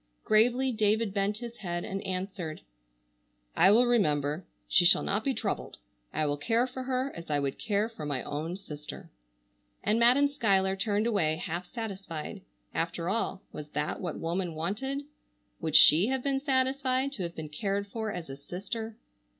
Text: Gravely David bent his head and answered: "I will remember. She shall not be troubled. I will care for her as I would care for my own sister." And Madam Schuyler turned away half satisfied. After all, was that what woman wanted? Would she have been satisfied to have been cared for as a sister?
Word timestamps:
Gravely 0.23 0.71
David 0.71 1.13
bent 1.13 1.37
his 1.37 1.57
head 1.57 1.85
and 1.85 2.01
answered: 2.03 2.61
"I 3.55 3.69
will 3.69 3.85
remember. 3.85 4.47
She 4.67 4.83
shall 4.83 5.03
not 5.03 5.23
be 5.23 5.35
troubled. 5.35 5.77
I 6.11 6.25
will 6.25 6.37
care 6.37 6.65
for 6.65 6.81
her 6.85 7.13
as 7.15 7.29
I 7.29 7.37
would 7.39 7.59
care 7.59 7.87
for 7.87 8.03
my 8.03 8.23
own 8.23 8.57
sister." 8.57 9.11
And 9.83 9.99
Madam 9.99 10.25
Schuyler 10.25 10.75
turned 10.75 11.05
away 11.05 11.35
half 11.35 11.67
satisfied. 11.67 12.41
After 12.73 13.09
all, 13.09 13.43
was 13.51 13.69
that 13.73 14.01
what 14.01 14.17
woman 14.17 14.55
wanted? 14.55 15.03
Would 15.59 15.75
she 15.75 16.07
have 16.07 16.23
been 16.23 16.39
satisfied 16.39 17.11
to 17.11 17.21
have 17.21 17.35
been 17.35 17.49
cared 17.49 17.85
for 17.85 18.11
as 18.11 18.27
a 18.27 18.35
sister? 18.37 18.97